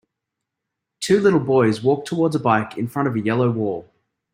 [0.99, 3.87] Two little boys walk towards a bike in front of a yellow wall.